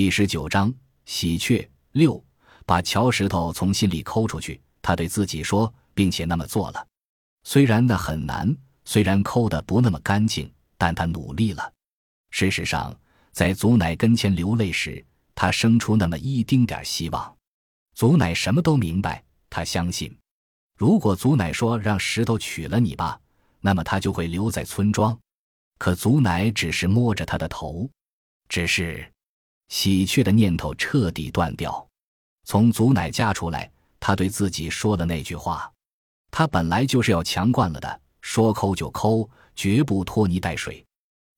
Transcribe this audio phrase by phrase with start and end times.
[0.00, 0.72] 第十九章
[1.04, 2.24] 喜鹊六，
[2.64, 4.58] 把乔石头从心里抠出去。
[4.80, 6.86] 他对自己说，并且那么做了。
[7.44, 11.70] 虽然那很难，虽然抠的不那么干净，但他努力了。
[12.30, 12.98] 事实上，
[13.30, 17.36] 在祖奶跟前流泪时，他生出那么一丁点希望。
[17.94, 20.16] 祖奶什么都明白，他相信，
[20.78, 23.20] 如果祖奶说让石头娶了你吧，
[23.60, 25.14] 那么他就会留在村庄。
[25.76, 27.86] 可祖奶只是摸着他的头，
[28.48, 29.06] 只是
[29.70, 31.88] 喜鹊的念头彻底断掉。
[32.44, 35.72] 从祖奶家出来，他对自己说的那句话
[36.30, 39.26] ：“他本来就是要强惯了的，说抠就抠，
[39.56, 40.84] 绝不拖泥带水。”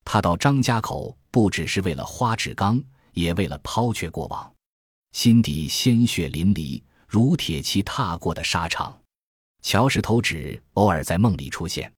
[0.05, 4.53] 他到张家口不只是为了花志刚，也为了抛却过往，
[5.13, 8.99] 心底鲜血淋漓，如铁骑踏过的沙场。
[9.63, 11.93] 乔石头指偶尔在梦里出现，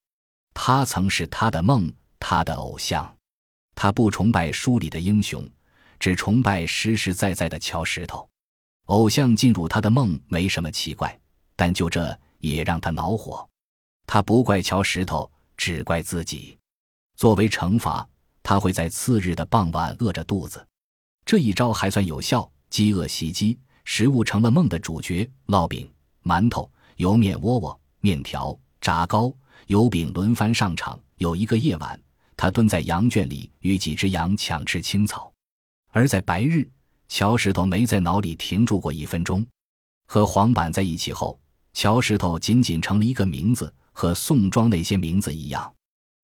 [0.52, 1.90] 他曾是他的梦。
[2.26, 3.14] 他的偶像，
[3.74, 5.46] 他不崇拜书里的英雄，
[6.04, 8.28] 只崇拜实实在在的乔石头。
[8.88, 11.18] 偶像进入他的梦没什么奇怪，
[11.56, 13.48] 但就这也让他恼火。
[14.06, 16.58] 他不怪乔石头，只怪自己。
[17.16, 18.06] 作为惩罚，
[18.42, 20.62] 他会在次日的傍晚饿着肚子。
[21.24, 25.26] 这一招还算有效，饥饿袭击，食物成了梦的主角。
[25.46, 25.90] 烙饼、
[26.22, 29.34] 馒头、油面窝窝、面条、炸糕、
[29.68, 31.00] 油饼轮番上场。
[31.16, 31.98] 有一个夜晚。
[32.36, 35.32] 他蹲在羊圈里与几只羊抢吃青草，
[35.94, 36.68] 而在白日，
[37.06, 39.46] 乔石头没在脑里停住过一分钟。
[40.08, 41.38] 和黄板在一起后，
[41.72, 45.72] 乔石头仅仅成了一个名字，和宋庄那些名字一样，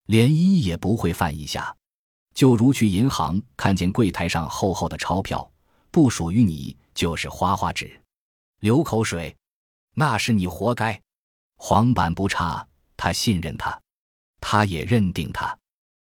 [0.07, 1.73] 连一也不会犯一下。
[2.33, 5.47] 就如去银行看见柜台上厚厚的钞票，
[5.91, 8.01] 不属于你就是花花纸，
[8.61, 9.35] 流口水，
[9.93, 10.99] 那是你活该。
[11.57, 12.67] 黄板不差，
[12.97, 13.79] 他信任他，
[14.41, 15.55] 他也认定他。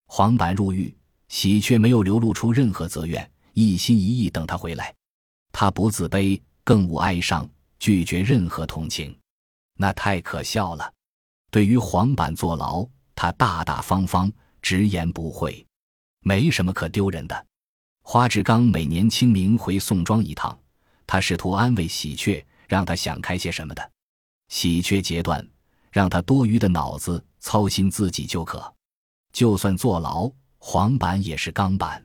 [0.08, 0.92] 黄板入狱，
[1.28, 4.95] 喜鹊没有流露出任何责怨，一心一意等他回来。
[5.53, 9.17] 他不自卑，更无哀伤，拒绝任何同情，
[9.75, 10.92] 那太可笑了。
[11.50, 14.32] 对于黄板坐牢，他大大方方，
[14.62, 15.65] 直言不讳，
[16.21, 17.47] 没什么可丢人的。
[18.03, 20.59] 花志刚每年清明回宋庄一趟，
[21.06, 23.93] 他试图安慰喜鹊，让他想开些什么的。
[24.49, 25.47] 喜鹊截断，
[25.91, 28.75] 让他多余的脑子操心自己就可。
[29.32, 32.05] 就算坐牢，黄板也是钢板。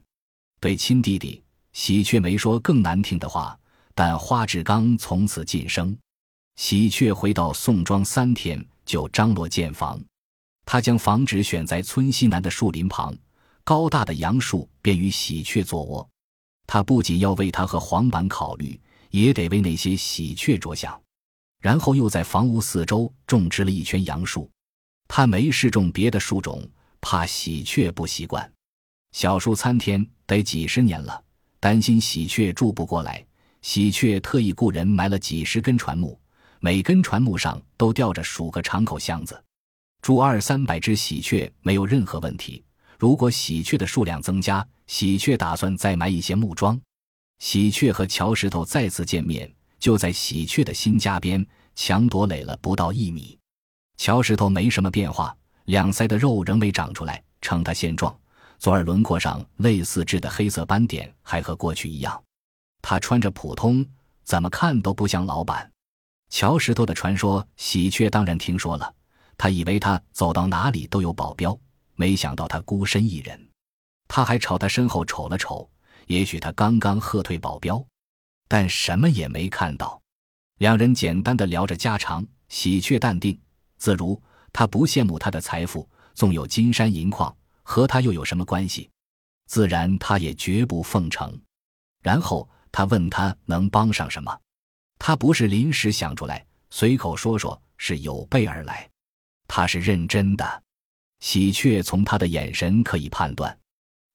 [0.60, 1.44] 对亲弟弟
[1.78, 3.56] 喜鹊没说更难听的话，
[3.94, 5.96] 但花志刚从此晋升。
[6.56, 10.04] 喜鹊回到宋庄三天就张罗建房，
[10.66, 13.16] 他将房址选在村西南的树林旁，
[13.64, 16.10] 高大的杨树便于喜鹊做窝。
[16.66, 21.00] 他不仅要为他和黄板考虑，也得为那些喜鹊着想。
[21.62, 24.50] 然后又在房屋四周种植了一圈杨树，
[25.08, 26.68] 他没试种别的树种。
[27.00, 28.52] 怕喜鹊不习惯，
[29.12, 31.24] 小树参天得几十年了，
[31.60, 33.26] 担心喜鹊住不过来，
[33.62, 36.20] 喜鹊特意雇人埋了几十根船木，
[36.60, 39.44] 每根船木上都吊着数个敞口箱子，
[40.02, 42.64] 住二三百只喜鹊没有任何问题。
[43.00, 46.80] 如果喜鹊的数量增加，喜鹊打算再埋一些木桩。
[47.40, 51.46] 喜鹊和乔石头再次见面，就在喜鹊的新家边，
[51.76, 53.38] 墙垛垒了不到一米。
[53.98, 55.36] 乔石头没什么变化。
[55.66, 58.18] 两腮的肉仍没长出来，称他现状。
[58.60, 62.24] 左耳轮廓上类似痣的黑色斑点还和过去一样。
[62.82, 63.86] 他穿着普通，
[64.24, 65.72] 怎么看都不像老板。
[66.30, 68.94] 乔石头的传说，喜鹊当然听说了。
[69.38, 71.58] 他以为他走到哪里都有保镖，
[71.96, 73.50] 没想到他孤身一人。
[74.08, 75.70] 他还朝他身后瞅了瞅，
[76.08, 77.86] 也许他刚刚喝退保镖，
[78.48, 80.02] 但什么也没看到。
[80.58, 83.40] 两人简单的聊着家常，喜鹊淡定
[83.78, 84.20] 自如。
[84.52, 87.36] 他不羡慕他的财富，纵有金山银矿，
[87.70, 88.90] 和他又有什么关系？
[89.46, 91.38] 自然，他也绝不奉承。
[92.02, 94.40] 然后他问他能帮上什么？
[94.98, 98.90] 他不是临时想出来，随口说说，是有备而来。
[99.50, 100.64] 他是认真的。
[101.20, 103.56] 喜鹊从他的眼神可以判断，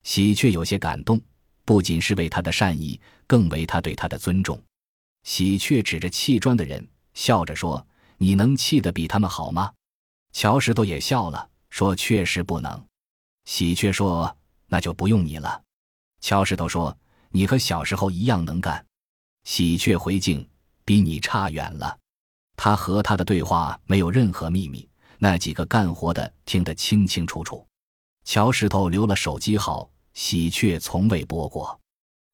[0.01, 1.21] 喜鹊有些感动，
[1.63, 4.59] 不仅是为他的善意，更为他对他的尊重。
[5.21, 7.85] 喜鹊指着砌砖的人，笑着说
[8.17, 9.71] ：“你能砌得比他们好吗？”
[10.33, 12.83] 乔石头也笑了，说：“确实不能。”
[13.45, 14.35] 喜鹊说
[14.67, 15.61] ：“那就不用你了。”
[16.21, 16.97] 乔石头说
[17.29, 18.85] ：“你和小时候一样能干。”
[19.43, 20.47] 喜鹊回敬
[20.85, 21.97] ：“比你差远了。”
[22.55, 24.87] 他和他的对话没有任何秘密，
[25.17, 27.65] 那几个干活的听得清清楚楚。
[28.23, 31.79] 乔石头留了手机号，喜鹊从未拨过。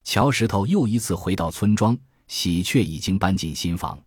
[0.04, 1.98] 乔石头又一次回到村庄，
[2.28, 4.00] 喜鹊已经搬进新房。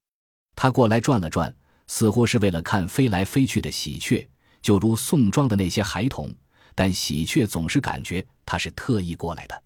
[0.54, 1.54] 他过来转了转。
[1.88, 4.26] 似乎是为了看飞来飞去的喜鹊，
[4.62, 6.32] 就如宋庄的那些孩童，
[6.74, 9.62] 但喜鹊总是感觉他是特意过来的。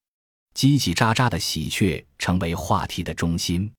[0.55, 3.70] 叽叽喳喳的喜鹊成为话题的中心。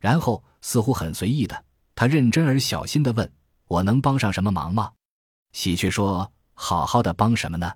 [0.00, 3.30] 然后，似乎很随意的，他认真而小心的问
[3.68, 4.92] ：“我能帮上什么忙吗？”
[5.52, 7.72] 喜鹊说：“好好的帮什么呢？”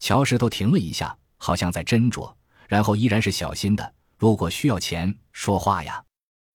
[0.00, 2.32] 乔石头停了一下，好像在斟酌，
[2.68, 6.04] 然后依然是小心的：“如果需要钱，说话呀。”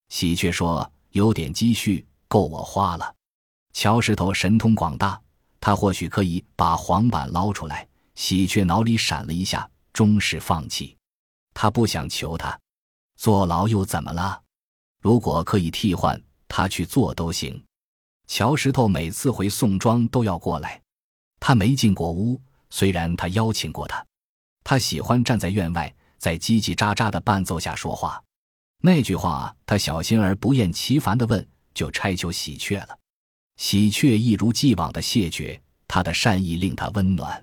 [0.10, 3.16] 喜鹊说：“有点积蓄，够我花了。”
[3.74, 5.20] 乔石头神通广大，
[5.64, 7.88] 他或许可以把黄板捞出来。
[8.16, 10.98] 喜鹊脑里闪了一下，终是放弃。
[11.54, 12.60] 他不想求他，
[13.16, 14.42] 坐牢又怎么了？
[15.00, 17.64] 如果可以替换，他去做都行。
[18.28, 20.82] 乔石头每次回宋庄都要过来，
[21.40, 24.06] 他没进过屋，虽然他邀请过他。
[24.66, 28.22] 他喜欢站在院外，在叽叽喳喳的伴奏下说话。
[28.82, 33.00] 那句话，他小心而不厌其烦地问：“就差求喜鹊了。”
[33.64, 35.58] 喜鹊一如既往的谢绝，
[35.88, 37.42] 他的善意令他温暖，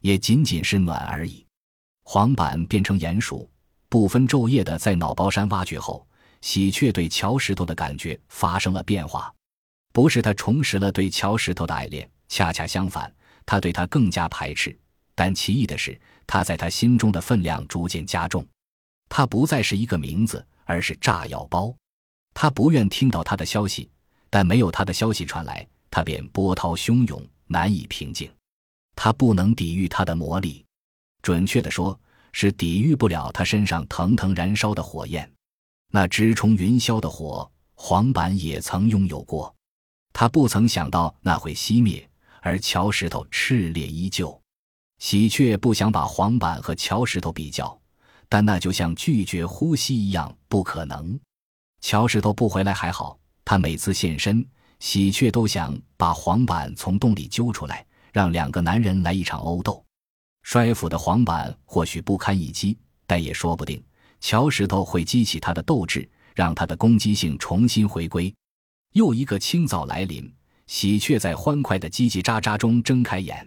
[0.00, 1.44] 也仅仅是暖而已。
[2.02, 3.46] 黄板变成鼹鼠，
[3.90, 6.08] 不分昼夜的在脑包山挖掘后，
[6.40, 9.30] 喜鹊对乔石头的感觉发生了变化。
[9.92, 13.14] 不是他重拾了对乔石头的爱恋，恰恰相反，
[13.44, 14.74] 他对他更加排斥。
[15.14, 18.42] 但奇异的是，他在他心中的分量逐渐加重。
[19.10, 21.76] 他不再是一个名字，而是炸药包。
[22.32, 23.90] 他不愿听到他的消息。
[24.30, 28.32] 但没有他的消息传来，他便波涛汹涌，难以平静。
[28.96, 30.64] 他不能抵御他的魔力，
[31.20, 31.98] 准确的说，
[32.32, 35.30] 是抵御不了他身上腾腾燃烧的火焰。
[35.92, 39.54] 那直冲云霄的火，黄板也曾拥有过。
[40.12, 42.08] 他不曾想到那会熄灭，
[42.40, 44.40] 而乔石头炽烈依旧。
[44.98, 47.80] 喜鹊不想把黄板和乔石头比较，
[48.28, 51.18] 但那就像拒绝呼吸一样不可能。
[51.80, 53.18] 乔石头不回来还好。
[53.44, 54.46] 他每次现身，
[54.78, 59.84] 喜鹊都想把黄板从洞里揪出来，让两个男人来一场殴斗。
[60.42, 63.82] 摔斧的黄板或许不堪一击，但也说不定，
[64.20, 68.32] 乔石头会激起他的斗志，让他的攻击性重新回归。
[68.92, 70.32] 又一个清早来临，
[70.66, 73.46] 喜鹊在欢快的叽叽喳喳中睁开眼。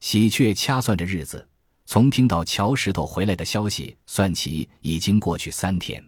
[0.00, 1.48] 喜鹊掐算着日子，
[1.86, 6.04] 从听到乔石头回来的消息算起，已经过去三天。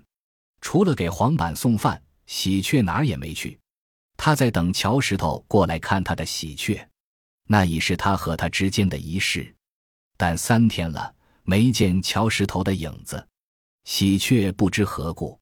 [0.61, 2.01] 除了给黄板送饭。
[2.31, 3.59] 喜鹊哪儿也没去，
[4.17, 6.89] 他在等乔石头过来看他的喜鹊，
[7.49, 9.53] 那已是他和他之间的仪式。
[10.17, 11.13] 但三天了，
[11.43, 13.27] 没见乔石头的影子，
[13.83, 15.37] 喜鹊不知何故。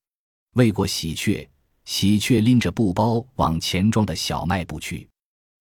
[0.54, 1.46] 喂过喜鹊，
[1.84, 5.06] 喜鹊拎着布包往钱庄的小卖部去。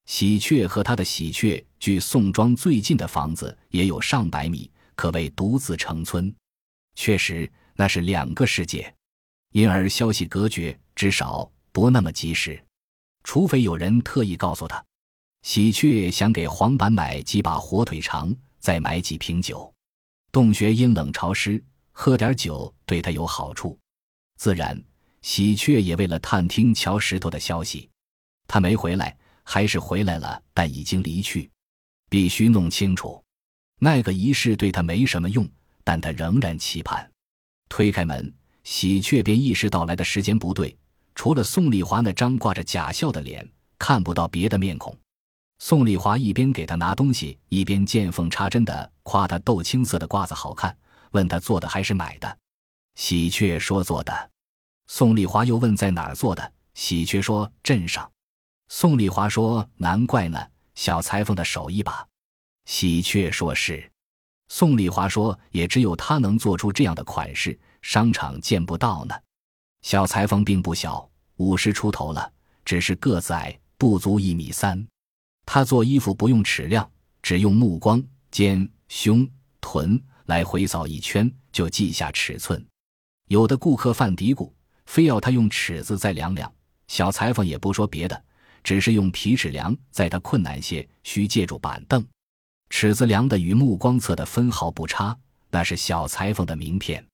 [0.06, 6.34] 喜鹊和他的喜鹊距宋庄最近的房子也有上百米，可谓独自成村。
[6.96, 8.96] 确实，那是两个世界，
[9.52, 10.80] 因而消息隔绝。
[10.98, 12.60] 至少不那么及时，
[13.24, 14.84] 除非有人特意告诉他。
[15.44, 19.72] 喜鹊想给黄板买几把火腿肠，再买几瓶酒。
[20.32, 23.78] 洞穴阴冷潮湿，喝点酒对他有好处。
[24.38, 24.84] 自然，
[25.22, 27.88] 喜鹊也为了探听乔石头的消息。
[28.48, 31.48] 他没回来，还是回来了，但已经离去。
[32.10, 33.24] 必须弄清楚，
[33.78, 35.48] 那个仪式对他没什么用，
[35.84, 37.08] 但他仍然期盼。
[37.70, 38.34] 推开门，
[38.64, 40.76] 喜鹊便意识到来的时间不对。
[41.18, 43.46] 除了宋丽华那张挂着假笑的脸，
[43.80, 44.96] 看不到别的面孔。
[45.58, 50.78] 宋丽华一边给他拿东西，一边见缝插针的夸他豆青色的褂子好看，
[51.14, 52.38] 问他做的还是买的。
[52.94, 54.30] 喜鹊说做的。
[54.86, 58.10] 宋丽华又问在哪儿做的，喜鹊说镇上。
[58.70, 60.40] 宋丽华说难怪呢，
[60.76, 62.06] 小裁缝的手艺吧。
[62.66, 63.92] 喜鹊说是。
[64.50, 69.16] 宋丽华说也只有他能做出这样的款式，商场见不到呢。
[69.82, 71.07] 小裁缝并不小，
[71.38, 72.32] 五十出头了，
[72.66, 74.86] 只是个子矮，不足一米三。
[75.46, 76.90] 他做衣服不用尺量，
[77.22, 79.28] 只用目光、肩、胸、
[79.62, 82.64] 臀来回扫一圈，就记下尺寸。
[83.30, 84.52] 有的顾客犯嘀咕，
[84.86, 86.52] 非要他用尺子再量量。
[86.88, 88.24] 小裁缝也不说别的，
[88.64, 92.06] 只是用皮尺量，在他困难些，需借助板凳。
[92.70, 95.18] 尺子量的与目光测的分毫不差，
[95.50, 97.06] 那是小裁缝的名片。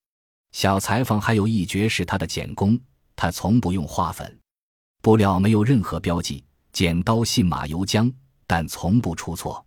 [0.52, 2.80] 小裁缝还有一绝是他的剪工，
[3.16, 4.40] 他从不用花粉，
[5.02, 8.12] 布料没有任何标记，剪刀信马由缰，
[8.48, 9.64] 但从不出错。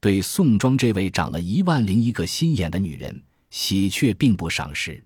[0.00, 5.02] 对宋庄这位长了一万零一个心眼的女人，喜鹊并不赏识。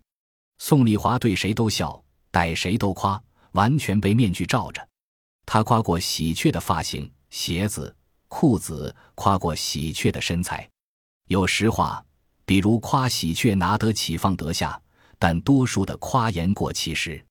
[0.58, 3.20] 宋丽华对谁都笑，逮谁都夸，
[3.52, 4.86] 完全被面具罩着。
[5.46, 7.94] 他夸过喜鹊的发型、鞋子、
[8.28, 10.68] 裤子，夸过喜鹊的身材。
[11.28, 12.04] 有实话，
[12.46, 14.80] 比如夸喜鹊拿得起放得下。
[15.16, 17.24] 但多数的夸言过其实，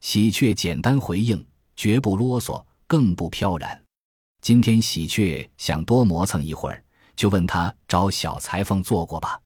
[0.00, 3.80] 喜鹊简单回应，绝不啰嗦，更不飘然。
[4.40, 6.82] 今天喜鹊想多磨蹭一会儿，
[7.14, 9.38] 就问他找小裁缝做过吧。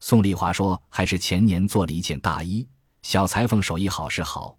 [0.00, 2.66] 宋丽华说：“还是前年做了一件大衣。
[3.02, 4.56] 小裁缝手艺好是好，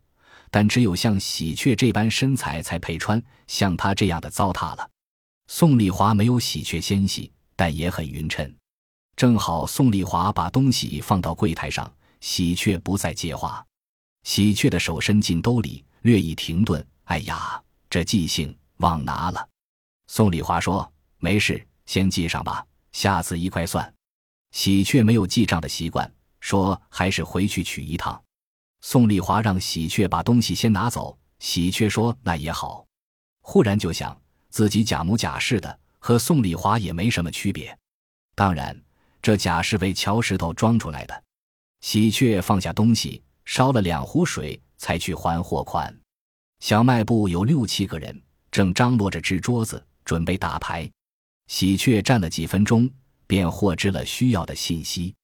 [0.52, 4.88] 但只有像喜鹊这般身材才配穿，像她这样的糟蹋了。”
[5.50, 8.56] 宋丽华没有喜鹊纤细，但也很匀称。
[9.16, 13.66] 正好宋丽华把东西放到柜台上，喜鹊不再接话。
[14.24, 19.50] 喜鹊的手伸进兜里，略一停顿：“哎呀，这记性忘拿了。”
[20.08, 23.92] 宋丽华说：“没事，先记上吧，下次一块算。”
[24.51, 28.22] 喜鹊没有记账的习惯，说：“还是回去取一趟。”
[28.82, 31.18] 宋丽华让喜鹊把东西先拿走。
[31.40, 32.86] 喜鹊说：“那也好。”
[33.42, 37.75] 忽然就想，自己假模假式的，和宋丽华也没什么区别。
[38.36, 38.80] 当然，
[39.22, 41.24] 这假是为乔石头装出来的。
[41.80, 45.96] 喜鹊放下东西，烧了两壶水，才去还货款。
[46.60, 48.22] 小卖部有六七个人，
[48.52, 50.90] 正张罗着支桌子，准备打牌。
[51.48, 52.90] 喜鹊站了几分钟。
[53.28, 55.16] 便获知了需要的信息，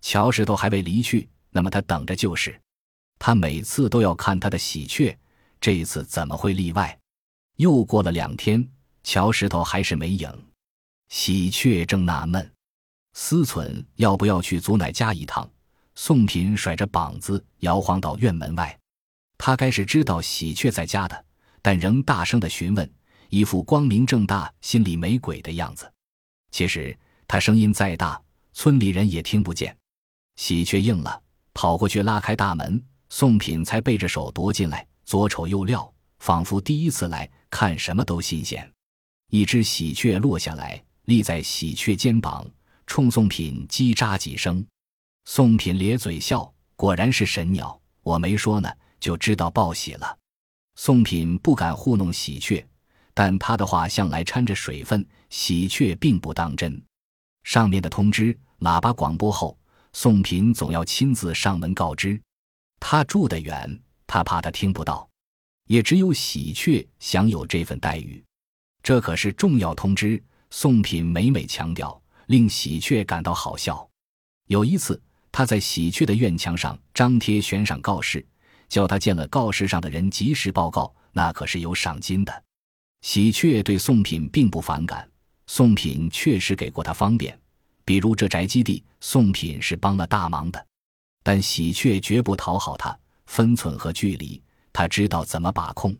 [0.00, 2.58] 乔石头还未离去，那么他等着就是。
[3.18, 5.14] 他每次都要看他的喜鹊，
[5.60, 6.98] 这一次怎么会例外？
[7.56, 8.66] 又过了两天，
[9.04, 10.26] 乔石头还是没影。
[11.10, 12.50] 喜鹊正纳闷，
[13.12, 15.46] 思忖要不要去祖奶家一趟。
[16.02, 18.74] 宋品甩着膀子摇晃到院门外，
[19.36, 21.24] 他该是知道喜鹊在家的，
[21.60, 22.90] 但仍大声的询问，
[23.28, 25.92] 一副光明正大、心里没鬼的样子。
[26.50, 26.98] 其实。
[27.28, 28.20] 他声音再大，
[28.54, 29.76] 村里人也听不见。
[30.36, 38.68] 喜鹊应了，跑过去拉开大门，宋品才背着手踱进来，左瞅右料，仿佛第一次来看什么都新鲜。
[39.28, 42.50] 一只喜鹊落下来，立在喜鹊肩膀，
[42.86, 44.64] 冲宋品叽喳几声。
[45.24, 50.18] 宋品咧嘴笑，果然是神鸟，我没说呢，就知道报喜了。
[50.76, 52.66] 宋品不敢糊弄喜鹊，
[53.14, 56.82] 但他的话向来掺着水分，喜鹊并不当真。
[57.44, 59.56] 上面的通知喇叭广播后，
[59.92, 62.20] 宋品总要亲自上门告知。
[62.78, 65.08] 他住得远，他怕他听不到。
[65.66, 68.24] 也只有喜鹊享有这份待遇，
[68.82, 70.20] 这可是重要通知。
[70.50, 73.88] 宋品每每强调，令喜鹊感到好笑。
[74.48, 75.00] 有一次，
[75.32, 78.24] 他在喜鹊的院墙上张贴悬赏告示，
[78.68, 82.44] 叫他见了告示上的人及时报告，那可是有赏金的。
[83.02, 85.08] 喜鹊对宋品并不反感。
[85.46, 87.36] 宋品确实给过他方便，
[87.84, 90.66] 比如这宅基地，宋品是帮了大忙的。
[91.22, 92.96] 但喜鹊绝不讨好他，
[93.26, 94.40] 分寸和距离，
[94.72, 95.96] 他知道怎么把控。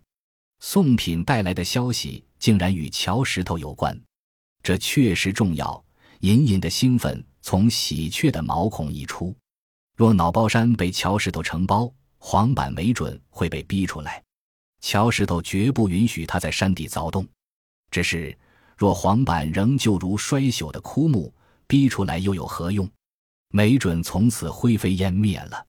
[0.61, 3.99] 宋品带来的消息竟然与乔石头有关，
[4.63, 5.83] 这确实重要。
[6.21, 9.35] 隐隐的兴奋从喜鹊的毛孔溢出。
[9.97, 14.23] 若脑包山被乔石头承包，黄板没准会被逼出来。
[14.81, 17.27] 乔石头绝不允许他在山底凿洞，
[17.91, 18.37] 只是。
[18.77, 21.35] 若黄板仍旧如衰朽的枯木，
[21.67, 22.91] 逼出来又有何用？
[23.49, 25.67] 没准从此灰飞烟灭了。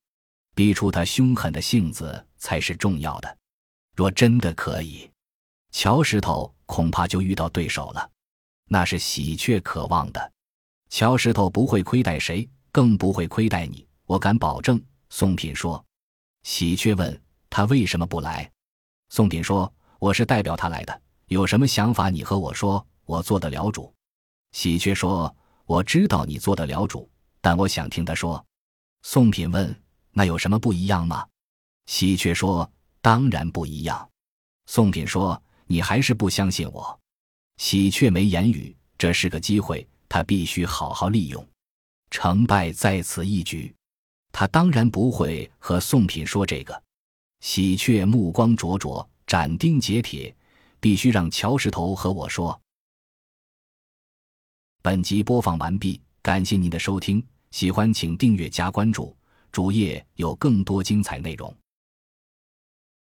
[0.55, 3.37] 逼出他凶狠的性子才是重要的。
[3.97, 5.11] 若真的可以，
[5.71, 8.09] 乔石头恐怕就遇到对手了。
[8.69, 10.31] 那是喜鹊渴望的。
[10.91, 14.79] 乔石头不会亏待谁，更不会亏待你，我敢保证。
[15.09, 15.83] 宋品说。
[16.43, 18.51] 喜鹊问他为什么不来。
[19.09, 23.93] 宋品说：“我是代表他来的，有什么想法你和我说。”我做得了主，
[24.51, 25.33] 喜鹊说
[25.65, 28.45] ：“我知道你做得了主，但我想听他说。”
[29.01, 29.73] 宋品问
[30.11, 31.25] ：“那有什么不一样吗？”
[31.87, 32.69] 喜鹊说
[33.01, 34.09] ：“当然不一样。”
[34.67, 36.99] 宋品说：“你还是不相信我。”
[37.57, 41.47] 喜鹊没言语，这是个机会，他必须好好利用。
[42.09, 43.73] 成败在此一举，
[44.33, 46.83] 他当然不会和宋品说这个。
[47.39, 50.35] 喜鹊目光灼灼，斩钉截铁，
[50.81, 52.59] 必须让乔石头和我说。
[54.81, 59.15] 本集播放完毕，感谢您的收听，喜欢请订阅加关注，
[59.49, 61.55] 主页有更多精彩内容。